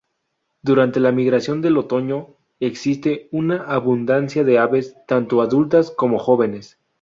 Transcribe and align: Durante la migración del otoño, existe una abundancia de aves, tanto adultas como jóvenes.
Durante 0.63 0.99
la 0.99 1.11
migración 1.11 1.61
del 1.61 1.77
otoño, 1.77 2.29
existe 2.59 3.29
una 3.31 3.61
abundancia 3.65 4.43
de 4.43 4.57
aves, 4.57 4.95
tanto 5.07 5.43
adultas 5.43 5.91
como 5.91 6.17
jóvenes. 6.17 6.79